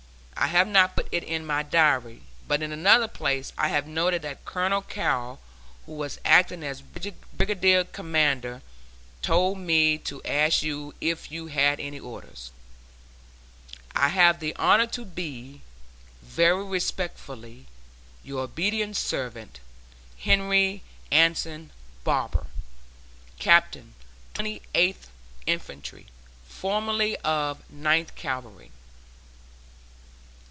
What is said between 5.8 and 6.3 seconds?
who was